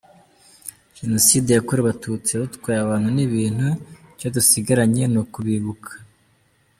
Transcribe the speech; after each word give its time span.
Jenoside 0.97 1.49
yakorewe 1.51 1.83
Abatutsi 1.85 2.29
yadutwaye 2.31 2.79
abantu 2.81 3.07
n’ibintu 3.15 3.67
icyo 4.13 4.27
dusigaranye 4.35 5.03
ni 5.07 5.17
ukubibuka. 5.23 5.91